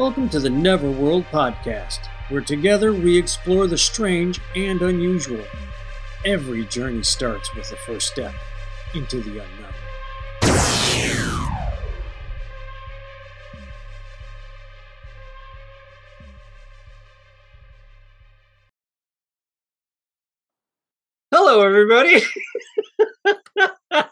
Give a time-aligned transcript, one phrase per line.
[0.00, 5.44] Welcome to the Neverworld Podcast, where together we explore the strange and unusual.
[6.24, 8.32] Every journey starts with the first step
[8.94, 9.74] into the unknown.
[21.30, 22.22] Hello, everybody.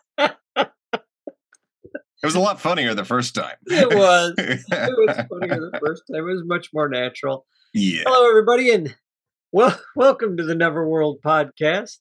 [2.21, 3.55] It was a lot funnier the first time.
[3.67, 4.35] It was.
[4.39, 6.19] It was funnier the first time.
[6.19, 7.47] It was much more natural.
[7.73, 8.03] yeah.
[8.07, 8.93] Hello, everybody, and
[9.53, 11.99] well, welcome to the Neverworld Podcast.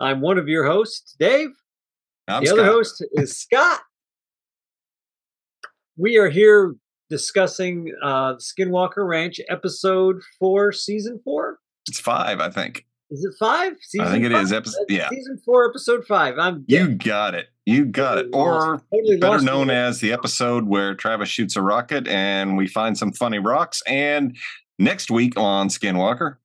[0.00, 1.50] I'm one of your hosts, Dave.
[2.26, 3.82] I'm the other host is Scott.
[5.96, 6.74] We are here
[7.08, 11.58] discussing uh, Skinwalker Ranch, episode four, season four.
[11.88, 12.84] It's five, I think.
[13.10, 13.74] Is it five?
[13.80, 14.42] Season I think it five?
[14.42, 14.52] is.
[14.52, 15.08] Episode, yeah.
[15.10, 16.38] Season four, episode five.
[16.38, 17.46] I'm You got it.
[17.64, 18.26] You got it.
[18.32, 22.98] Or totally better known as the episode where Travis shoots a rocket and we find
[22.98, 23.82] some funny rocks.
[23.86, 24.36] And
[24.78, 26.36] next week on Skinwalker,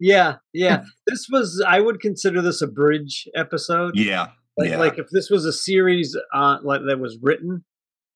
[0.00, 0.84] Yeah, yeah.
[1.06, 1.64] this was.
[1.66, 3.92] I would consider this a bridge episode.
[3.96, 4.78] yeah, Like, yeah.
[4.78, 7.64] like if this was a series uh, like that was written,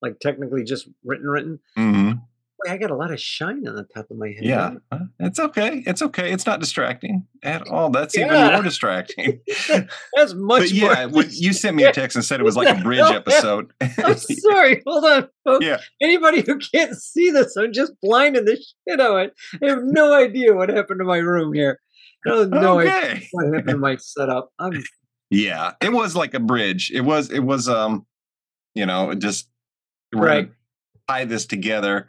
[0.01, 1.59] like technically just written, written.
[1.77, 2.17] hmm Boy,
[2.69, 4.45] I got a lot of shine on the top of my head.
[4.45, 4.75] yeah.
[4.91, 5.83] Uh, It's okay.
[5.87, 6.33] It's okay.
[6.33, 7.91] It's not distracting at all.
[7.91, 8.27] That's Yeah.
[8.27, 9.41] even more distracting.
[10.15, 11.09] That's much but yeah, more.
[11.09, 13.73] when you sent me a text and said it was like a bridge episode.
[13.81, 14.83] I'm sorry.
[14.87, 15.65] Hold on, folks.
[15.67, 15.79] Yeah.
[16.01, 18.57] Anybody who can't see this, I'm just blinding the
[18.89, 19.31] shit out.
[19.63, 21.79] I have no idea what happened to my room here.
[22.27, 24.51] I have no idea what happened to my setup.
[24.59, 24.73] I'm
[25.31, 26.91] Yeah, it was like a bridge.
[26.95, 28.07] It was it was um
[28.75, 29.49] you know, just
[30.15, 30.51] Right.
[31.09, 32.09] tie this together.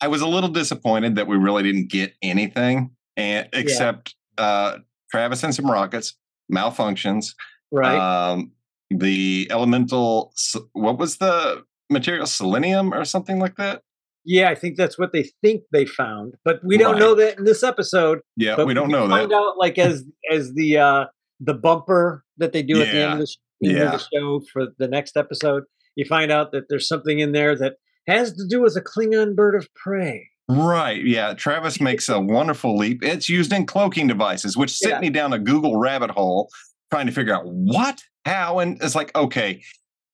[0.00, 4.78] I was a little disappointed that we really didn't get anything and except uh
[5.10, 6.14] Travis and some rockets,
[6.52, 7.34] malfunctions,
[7.72, 7.96] right.
[8.32, 8.52] um
[8.90, 10.32] the elemental
[10.72, 13.82] what was the material selenium or something like that?
[14.28, 16.98] yeah, I think that's what they think they found, but we don't Right.
[16.98, 18.18] know that in this episode.
[18.36, 19.36] Yeah, But we don't can know Find that.
[19.36, 21.04] out like as as the uh
[21.40, 23.28] the bumper that they do at the end of
[23.60, 25.62] the, end of the show for the next episode.
[25.94, 27.74] You find out that there's something in there that
[28.06, 30.28] has to do with a Klingon bird of prey.
[30.48, 31.04] Right.
[31.04, 31.34] Yeah.
[31.34, 33.02] Travis makes a wonderful leap.
[33.02, 35.00] It's used in cloaking devices, which sent Yeah.
[35.00, 36.48] me down a Google rabbit hole
[36.92, 38.60] trying to figure out what, how.
[38.60, 39.60] And it's like, okay,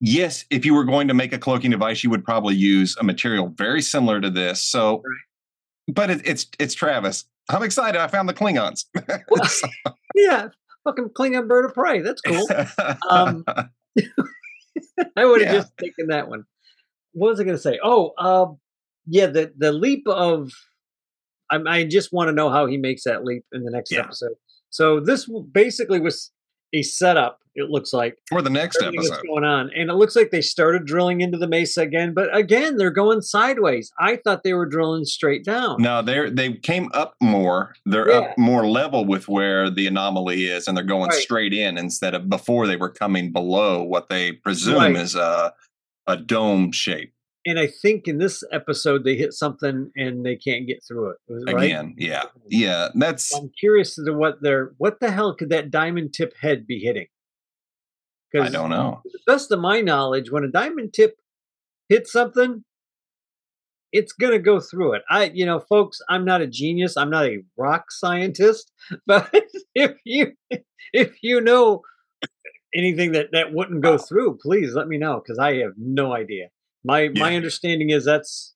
[0.00, 3.04] yes, if you were going to make a cloaking device, you would probably use a
[3.04, 4.62] material very similar to this.
[4.64, 5.02] So,
[5.86, 7.24] but it, it's it's Travis.
[7.50, 8.00] I'm excited.
[8.00, 8.86] I found the Klingons.
[9.28, 9.48] Well,
[10.14, 10.48] yeah,
[10.84, 12.00] fucking Klingon bird of prey.
[12.00, 12.46] That's cool.
[13.10, 13.44] Um,
[15.16, 15.60] I would have Yeah.
[15.60, 16.44] just taken that one.
[17.12, 17.78] What was I going to say?
[17.82, 18.58] Oh, um,
[19.06, 20.50] yeah, the the leap of.
[21.50, 24.00] I, I just want to know how he makes that leap in the next Yeah.
[24.00, 24.36] episode.
[24.70, 26.30] So this basically was
[26.72, 27.40] a setup.
[27.54, 29.26] It looks like For the next everything episode.
[29.26, 32.14] going on, and it looks like they started drilling into the mesa again.
[32.14, 33.92] But again, they're going sideways.
[34.00, 35.76] I thought they were drilling straight down.
[35.82, 37.74] No, they're they came up more.
[37.84, 38.18] They're Yeah.
[38.20, 41.20] up more level with where the anomaly is, and they're going Right.
[41.20, 44.96] straight in instead of before they were coming below what they presume Right.
[44.96, 45.52] is a
[46.06, 47.12] a dome shape.
[47.44, 51.16] And I think in this episode they hit something and they can't get through it.
[51.28, 51.64] Right?
[51.64, 52.88] Again, yeah, yeah.
[52.94, 56.66] That's I'm curious as to what they're what the hell could that diamond tip head
[56.66, 57.08] be hitting?
[58.30, 59.00] Because I don't know.
[59.02, 61.16] To the best of my knowledge, when a diamond tip
[61.88, 62.64] hits something,
[63.92, 65.02] it's gonna go through it.
[65.10, 66.96] I, you know, folks, I'm not a genius.
[66.96, 68.70] I'm not a rock scientist,
[69.06, 69.34] but
[69.74, 70.32] if you
[70.92, 71.82] if you know
[72.74, 76.48] anything that that wouldn't go through, please let me know because I have no idea.
[76.84, 78.54] My my understanding is that's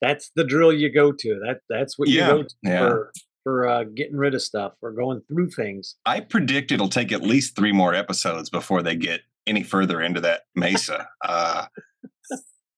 [0.00, 1.40] that's the drill you go to.
[1.46, 2.78] That that's what you go to yeah.
[2.80, 5.96] for for uh, getting rid of stuff or going through things.
[6.04, 10.20] I predict it'll take at least three more episodes before they get any further into
[10.22, 11.08] that mesa.
[11.24, 11.66] Uh,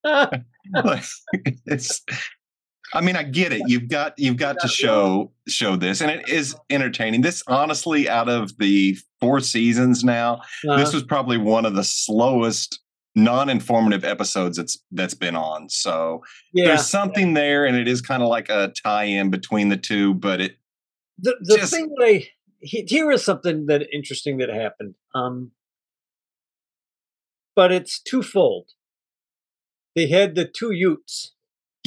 [1.66, 2.02] it's.
[2.94, 3.62] I mean, I get it.
[3.66, 7.20] You've got you've got to show show this, and it is entertaining.
[7.22, 11.84] This honestly, out of the four seasons now, Uh, this was probably one of the
[11.84, 12.80] slowest
[13.14, 15.68] non-informative episodes that's that's been on.
[15.68, 16.22] So
[16.54, 20.14] yeah, there's something there, and it is kind of like a tie-in between the two.
[20.14, 20.56] But it
[21.18, 22.28] the, the just- thing that I
[22.60, 24.94] he- here is something that interesting that happened.
[25.14, 25.50] Um,
[27.54, 28.68] but it's twofold.
[29.94, 31.34] They had the two Utes.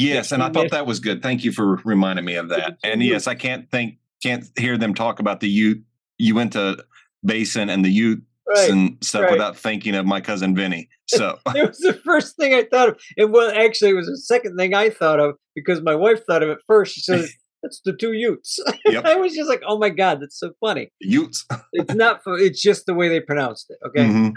[0.02, 1.22] Yes, and I thought that was good.
[1.22, 2.78] Thank you for reminding me of that.
[2.84, 5.84] And yes, I can't think can't hear them talk about the Ute
[6.20, 6.84] Uinta
[7.26, 9.32] Basin and the Utes and stuff right.
[9.32, 10.90] without thinking of my cousin Vinny.
[11.08, 13.02] So It was the first thing I thought of.
[13.18, 16.42] And well, actually, it was the second thing I thought of because my wife thought
[16.42, 16.94] of it first.
[16.96, 17.26] She said,
[17.62, 19.04] "That's the two Utes." Yep.
[19.06, 21.46] I was just like, "Oh my god, that's so funny." Utes.
[21.74, 22.22] It's not.
[22.26, 23.78] It's just the way they pronounced it.
[23.86, 24.06] Okay.
[24.06, 24.36] Mhm.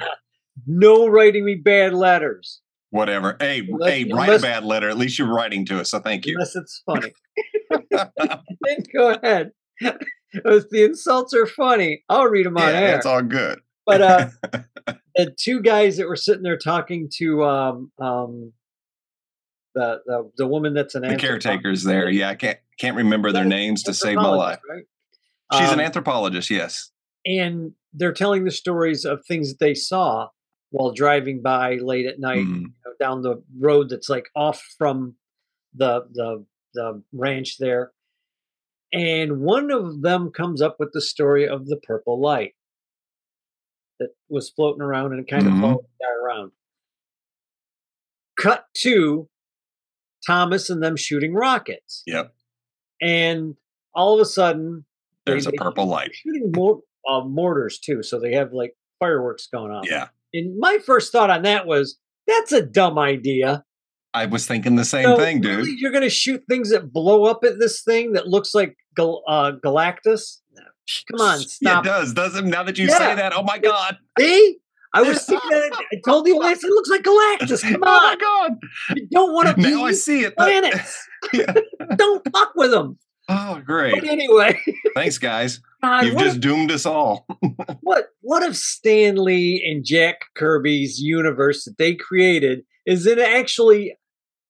[0.67, 2.61] No writing me bad letters.
[2.95, 3.37] Whatever.
[3.41, 4.89] Hey, Unless- hey, write unless- a bad letter.
[4.89, 6.35] At least you're writing to us, so thank you.
[6.37, 7.13] Unless it's funny.
[8.97, 9.51] go ahead.
[9.81, 12.91] if the insults are funny, I'll read them on yeah, air.
[12.93, 13.59] that's all good.
[13.85, 14.29] But uh,
[15.17, 18.53] the two guys that were sitting there talking to um, um,
[19.75, 22.09] the, the the woman that's an the caretakers there.
[22.09, 24.61] Yeah, I can't can't remember their names to save my life.
[24.71, 24.85] Right?
[25.55, 26.49] She's Um, an anthropologist.
[26.49, 26.91] Yes.
[27.27, 30.29] and they're telling the stories of things that they saw
[30.75, 32.63] while driving by late at night Mhm.
[32.63, 35.17] you know, down the road that's like off from
[35.73, 36.45] the the
[36.75, 37.93] the ranch there.
[38.93, 42.55] And one of them comes up with the story of the purple light
[44.01, 45.55] that was floating around and it kind Mhm.
[45.55, 46.53] of followed the guy around.
[48.37, 49.29] Cut to
[50.27, 52.03] Thomas and them shooting rockets.
[52.07, 52.35] Yep.
[53.01, 53.57] And
[53.95, 54.87] all of a sudden,
[55.25, 56.15] they- There's a they- purple light.
[56.15, 59.85] shooting more uh, mortars too, so they have like fireworks going on.
[59.85, 60.09] Yeah.
[60.35, 63.65] And my first thought on that was, that's a dumb idea.
[64.13, 65.57] I was thinking the same So, thing, dude.
[65.59, 68.77] really, You're going to shoot things that blow up at this thing that looks like
[68.97, 70.39] Gal- uh, Galactus?
[71.11, 71.85] Come on, Yeah, stop.
[71.85, 72.99] it does, doesn't now that you Yeah.
[72.99, 73.33] say that.
[73.35, 73.97] Oh my god.
[74.19, 74.59] See?
[74.93, 75.73] I was thinking that.
[75.93, 76.63] I told you last.
[76.63, 77.63] It looks like Galactus.
[77.73, 77.89] Come on.
[77.89, 78.53] Oh my god.
[78.97, 80.37] You don't want to Now I be see it.
[80.37, 81.09] planets.
[81.33, 81.53] Yeah.
[81.97, 82.99] don't fuck with them.
[83.29, 84.05] Oh, But great.
[84.05, 84.61] anyway,
[84.95, 85.61] Thanks, guys.
[85.85, 87.27] God, You've just doomed us all.
[87.83, 93.95] what what if Stan Lee and Jack Kirby's universe that they created is it actually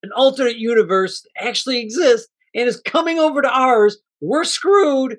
[0.01, 3.97] an alternate universe that actually exists and is coming over to ours?
[4.21, 5.17] We're screwed.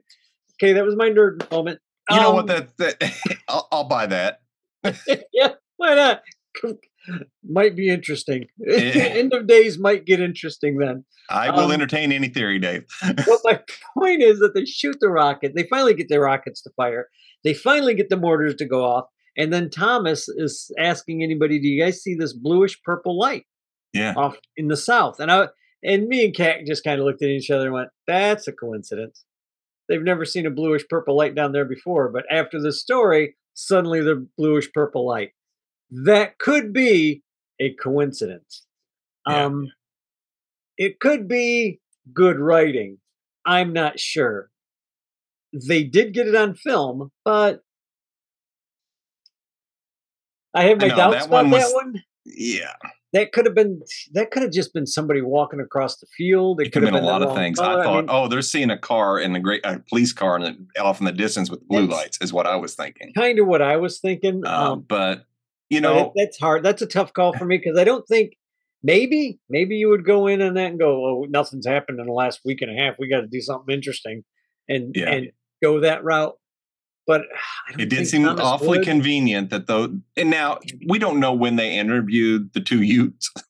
[0.54, 1.80] Okay, that was my nerd moment.
[2.08, 2.46] You know Um, what?
[2.46, 3.12] That, that
[3.48, 4.40] I'll, I'll buy that.
[5.32, 6.22] yeah, why not?
[7.44, 8.46] Might be interesting.
[8.70, 11.04] End of days might get interesting then.
[11.30, 12.84] I will Um, entertain any theory, Dave.
[13.02, 13.60] But my
[13.98, 15.52] point is that they shoot the rocket.
[15.54, 17.08] They finally get their rockets to fire.
[17.44, 19.06] They finally get the mortars to go off.
[19.36, 23.44] And then Thomas is asking anybody, "Do you guys see this bluish purple light
[23.92, 24.14] yeah.
[24.16, 25.48] off in the south?" And I
[25.82, 28.52] and me and Kat just kind of looked at each other and went, "That's a
[28.52, 29.24] coincidence."
[29.88, 34.00] They've never seen a bluish purple light down there before, but after the story, suddenly
[34.00, 35.30] the bluish purple light.
[35.90, 37.22] That could be
[37.60, 38.66] a coincidence.
[39.26, 39.44] Yeah.
[39.44, 39.68] Um,
[40.76, 41.80] it could be
[42.12, 42.98] good writing.
[43.44, 44.50] I'm not sure.
[45.52, 47.62] They did get it on film, but
[50.52, 52.02] I have I my know, doubts that about one that one.
[52.24, 52.72] Yeah.
[53.12, 53.80] That could have been
[54.12, 56.60] that could have just been somebody walking across the field.
[56.60, 57.58] It could have been a lot of things.
[57.58, 57.80] color.
[57.80, 60.42] I thought, mean, oh, they're seeing a car in the great a police car in
[60.74, 63.12] the, off in the distance with blue lights, is what I was thinking.
[63.14, 64.44] kind of what I was thinking.
[64.44, 65.24] Um, Um, but
[65.70, 66.62] you know, that's hard.
[66.64, 68.32] That's a tough call for me because I don't think
[68.82, 72.12] maybe maybe you would go in on that and go, oh, nothing's happened in the
[72.12, 72.96] last week and a half.
[72.98, 74.22] We got to do something interesting,
[74.68, 75.10] and Yeah.
[75.10, 75.26] and
[75.62, 76.34] go that route.
[77.06, 77.22] But
[77.78, 78.86] it did seem Thomas awfully would.
[78.86, 79.96] convenient that though.
[80.16, 80.58] And now
[80.88, 83.30] we don't know when they interviewed the two Utes.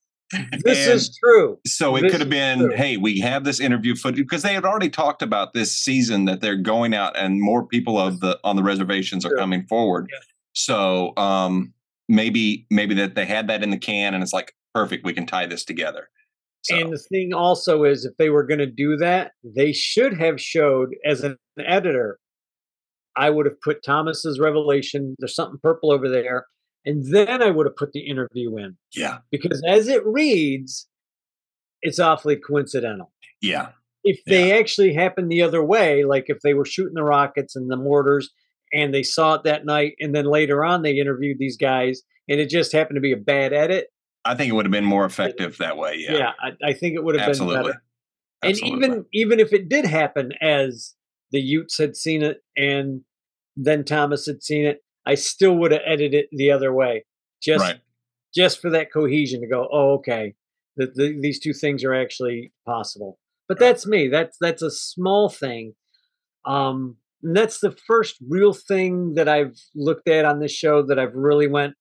[0.61, 1.57] This And is true.
[1.65, 2.75] so it this could have been, true.
[2.75, 6.41] hey, we have this interview footage because they had already talked about this season that
[6.41, 10.09] they're going out and more people of the on the reservations are coming forward.
[10.11, 10.19] Yeah.
[10.51, 11.73] So um
[12.07, 15.25] maybe maybe that they had that in the can and it's like perfect, we can
[15.25, 16.09] tie this together.
[16.63, 20.13] So And the thing also is, if they were going to do that, they should
[20.19, 22.19] have showed as an editor.
[23.15, 25.15] I would have put Thomas's revelation.
[25.17, 26.45] There's something purple over there,
[26.85, 30.87] and then I would have put the interview in yeah, because as it reads,
[31.81, 33.11] it's awfully coincidental.
[33.41, 33.69] yeah.
[34.03, 37.69] If they actually happened the other way, like if they were shooting the rockets and
[37.69, 38.29] the mortars,
[38.73, 42.39] and they saw it that night, and then later on they interviewed these guys, and
[42.39, 43.87] it just happened to be a bad edit,
[44.27, 45.95] I think it would have been more effective that way.
[45.97, 46.17] Yeah.
[46.17, 47.71] yeah, I, I think it would have been absolutely.
[47.71, 47.83] better.
[48.43, 50.95] and even even if it did happen as
[51.31, 53.01] the Utes had seen it and
[53.55, 57.05] then Thomas had seen it, I still would have edited it the other way,
[57.41, 57.79] just right.
[58.35, 59.67] just for that cohesion to go.
[59.71, 60.35] Oh, okay,
[60.75, 63.19] that the, these two things are actually possible.
[63.47, 63.67] But Right.
[63.67, 64.09] that's me.
[64.09, 65.73] That's that's a small thing.
[66.45, 70.99] Um, and that's the first real thing that I've looked at on this show that
[70.99, 71.73] I've really went.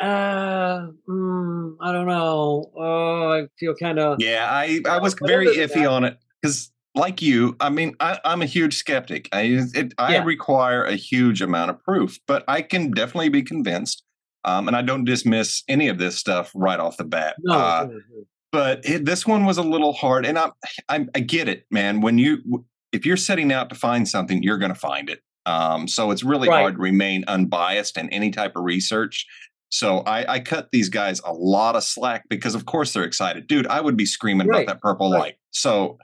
[0.00, 2.70] Uh, mm, I don't know.
[2.76, 6.72] Oh, I feel kind of Yeah, I, I was very iffy that- on it because,
[6.94, 9.28] like you, I mean, I, I'm a huge skeptic.
[9.32, 9.42] I
[9.74, 10.24] it, I Yeah.
[10.24, 14.02] require a huge amount of proof, but I can definitely be convinced.
[14.44, 17.36] Um, and I don't dismiss any of this stuff right off the bat.
[17.38, 17.54] no.
[17.54, 18.00] Uh, mm, mm.
[18.50, 20.50] but it, this one was a little hard, and I,
[20.88, 22.00] I I get it, man.
[22.00, 25.20] When you if you're setting out to find something, you're going to find it.
[25.46, 26.60] Um, so it's really Right.
[26.60, 29.26] hard to remain unbiased in any type of research.
[29.70, 33.46] So I, I cut these guys a lot of slack because, of course, they're excited,
[33.46, 33.66] dude.
[33.66, 35.18] I would be screaming Right, about that purple right.
[35.18, 35.34] light.
[35.50, 35.98] So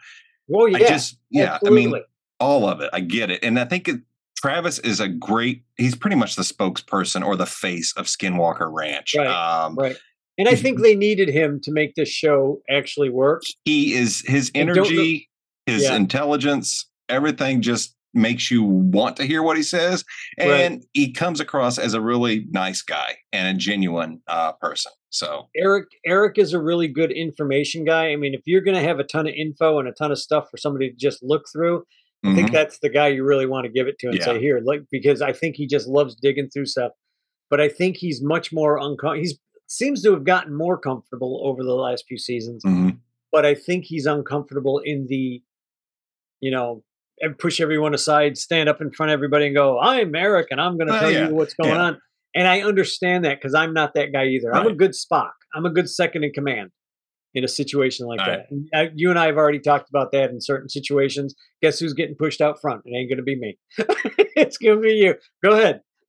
[0.49, 1.95] Well, yeah, I just, yeah, I mean,
[2.40, 2.88] all of it.
[2.92, 4.00] I get it, and I think it,
[4.38, 5.64] Travis is a great.
[5.76, 9.14] He's pretty much the spokesperson or the face of Skinwalker Ranch.
[9.18, 9.97] Right, Um, right.
[10.38, 13.42] And I think they needed him to make this show actually work.
[13.64, 15.28] He is his I don't know- energy,
[15.69, 15.97] his Yeah.
[15.97, 20.05] intelligence, everything just makes you want to hear what he says.
[20.39, 20.49] Right.
[20.49, 24.93] And he comes across as a really nice guy and a genuine uh, person.
[25.11, 28.09] So Eric Eric is a really good information guy.
[28.09, 30.19] I mean, if you're going to have a ton of info and a ton of
[30.19, 31.85] stuff for somebody to just look through,
[32.25, 32.53] I think mhm.
[32.53, 35.23] that's the guy you really want to give it to and say here, like because
[35.23, 36.93] I think he just loves digging through stuff.
[37.49, 39.21] But I think he's much more uncomfortable.
[39.21, 42.65] He's seems to have gotten more comfortable over the last few seasons.
[42.65, 42.99] Mhm.
[43.31, 45.43] But I think he's uncomfortable in the,
[46.40, 46.83] you know,
[47.38, 50.76] push everyone aside, stand up in front of everybody and go, "I'm Eric, and I'm
[50.78, 51.80] going to Oh, tell yeah, you what's going yeah.
[51.83, 52.00] on."
[52.35, 54.54] And I understand that because I'm not that guy either.
[54.54, 55.30] I'm a good Spock.
[55.54, 56.71] I'm a good second in command
[57.35, 58.38] in a situation like Right.
[58.38, 58.47] that.
[58.50, 61.35] And, uh, you and I have already talked about that in certain situations.
[61.62, 62.83] Guess who's getting pushed out front?
[62.85, 63.59] It ain't going to be me.
[64.37, 65.14] it's going to be you.
[65.42, 65.80] Go ahead.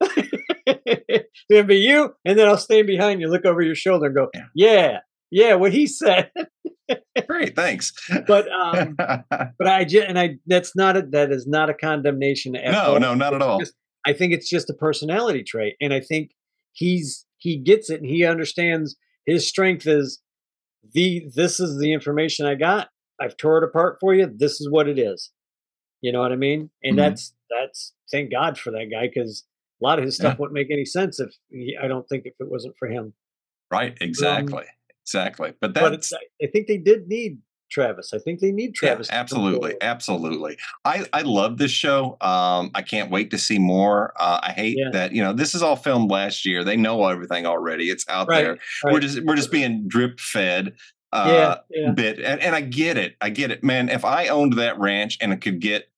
[0.66, 4.06] it's going to be you, and then I'll stand behind you, look over your shoulder,
[4.06, 4.44] and go, Yeah.
[4.54, 4.98] "Yeah,
[5.30, 6.30] yeah, what he said."
[7.28, 7.92] Great, thanks.
[8.26, 12.56] but um, but I just and I that's not a that is not a condemnation.
[12.56, 13.00] At no, all.
[13.00, 13.58] no, not at all.
[13.60, 13.74] just-
[14.06, 16.30] I think it's just a personality trait, and I think
[16.72, 18.96] he's he gets it and he understands
[19.26, 20.20] his strength is
[20.92, 22.88] the this is the information I got.
[23.20, 24.26] I've tore it apart for you.
[24.34, 25.30] This is what it is.
[26.00, 26.70] You know what I mean?
[26.82, 27.00] And Mhm.
[27.02, 29.44] that's that's thank God for that guy because
[29.82, 30.36] a lot of his stuff Yeah.
[30.38, 33.12] wouldn't make any sense if he, I don't think if it wasn't for him.
[33.70, 34.64] right, exactly.
[35.04, 35.52] Exactly.
[35.60, 37.38] But But that's it's, I think they did need
[37.70, 38.12] Travis.
[38.12, 39.08] I think they need Travis.
[39.08, 40.56] come absolutely, absolutely.
[40.84, 42.16] I I love this show.
[42.20, 44.12] Um, I can't wait to see more.
[44.18, 44.90] Uh, I hate Yeah.
[44.92, 46.64] that you know this is all filmed last year.
[46.64, 47.88] They know everything already.
[47.90, 48.58] It's out Right, there.
[48.84, 50.74] We're just we're just being drip fed.
[51.12, 51.90] Uh, yeah, yeah.
[51.92, 53.16] bit and, and I get it.
[53.20, 53.88] I get it, man.
[53.88, 55.88] If I owned that ranch and I could get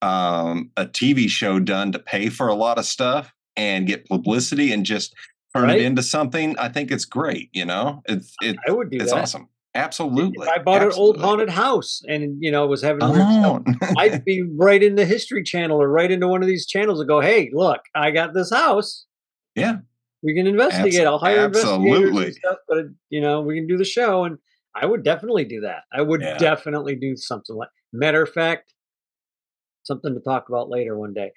[0.00, 4.72] um, a TV show done to pay for a lot of stuff and get publicity
[4.72, 5.14] and just
[5.54, 5.80] turn Right.
[5.80, 7.50] it into something, I think it's great.
[7.52, 9.22] You know, it's it, I would do it's that.
[9.22, 9.48] awesome.
[9.74, 10.46] Absolutely.
[10.46, 13.62] If I bought an old haunted house and you know was having stuff.
[13.98, 17.08] I'd be right in the History Channel or right into one of these channels and
[17.08, 19.06] go, "Hey, look, I got this house.
[19.54, 19.76] yeah.
[20.24, 21.04] We can investigate.
[21.06, 22.32] I'll hire absolutely.
[22.32, 24.36] stuff, but you know we can do the show." And
[24.74, 25.82] I would definitely do that.
[25.92, 26.36] I would Yeah.
[26.38, 27.68] definitely do something like.
[27.94, 28.71] Matter of fact,
[29.84, 31.32] something to talk about later one day.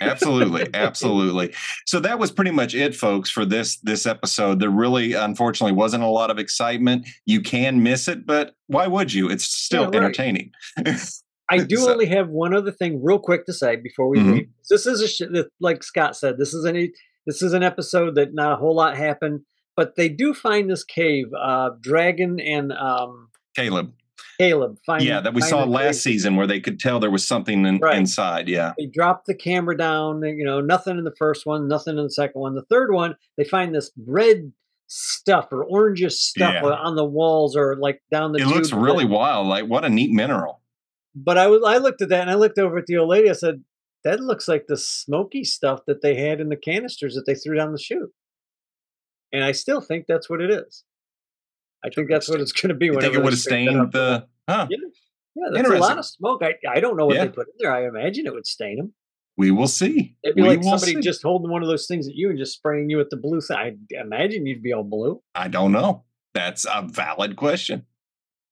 [0.00, 1.52] absolutely absolutely
[1.86, 6.02] so that was pretty much it folks for this this episode there really unfortunately wasn't
[6.02, 9.86] a lot of excitement you can miss it but why would you it's still Yeah,
[9.88, 9.94] right.
[9.96, 10.52] entertaining
[11.50, 14.32] I do So- only have one other thing, real quick, to say before we Mhm.
[14.34, 14.48] leave.
[14.68, 16.38] This is a sh- like Scott said.
[16.38, 16.92] This is an
[17.26, 19.40] this is an episode that not a whole lot happened,
[19.76, 21.26] but they do find this cave.
[21.38, 23.92] Uh, Dragon and um, caleb
[24.40, 27.66] Caleb find yeah that we saw last season where they could tell there was something
[27.66, 27.96] in, Right.
[27.98, 30.22] inside yeah They dropped the camera down.
[30.22, 32.54] You know, nothing in the first one, nothing in the second one.
[32.54, 34.52] The third one, they find this red
[34.86, 36.70] stuff or orangish stuff Yeah.
[36.70, 38.40] on the walls or like down the.
[38.40, 40.62] it looks really wild like what a neat mineral
[41.14, 43.28] But I was I looked at that and I looked over at the old lady.
[43.30, 43.62] I said,
[44.04, 47.56] "That looks like the smoky stuff that they had in the canisters that they threw
[47.56, 48.10] down the chute."
[49.32, 50.84] And I still think that's what it is.
[51.84, 52.86] I think that's what it's going to be.
[52.86, 54.76] you think it would have stained the huh Yeah.
[55.36, 56.42] Yeah, that's a lot of smoke.
[56.42, 57.26] I, I don't know what Yeah.
[57.26, 57.72] they put in there.
[57.72, 58.92] I imagine it would stain them.
[59.36, 61.00] we will see It'd be we like somebody see.
[61.00, 63.40] just holding one of those things at you and just spraying you with the blue
[63.40, 63.56] thing.
[63.56, 65.22] I imagine you'd be all blue.
[65.34, 67.86] i don't know that's a valid question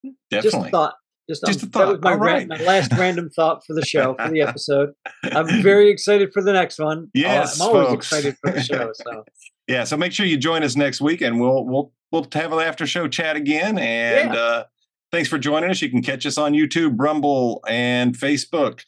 [0.03, 0.95] Hmm, Just a thought.
[1.29, 3.85] Just, Just um, a That was my, All ra- my last random thought for the
[3.85, 4.93] show, for the episode.
[5.23, 7.03] I'm very excited for the next one.
[7.03, 8.07] Uh, Yes, I'm always folks.
[8.07, 8.91] excited for the show.
[8.95, 9.25] So
[9.69, 12.59] yeah so make sure you join us next week and we'll we'll we'll have an
[12.59, 14.65] after show chat again and uh
[15.11, 15.81] thanks for joining us.
[15.81, 18.81] You can catch us on youtube rumble and facebook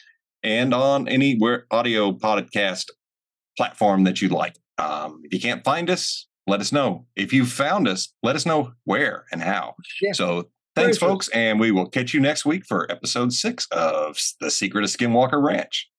[0.43, 2.88] and on any where audio podcast
[3.57, 4.57] platform that you like.
[4.77, 7.05] Um if you can't find us let us know.
[7.15, 9.75] If you found us let us know where and how.
[10.01, 10.13] Yeah.
[10.13, 14.17] so thanks Very folks and we will catch you next week for episode six of
[14.39, 15.90] the secret of skinwalker ranch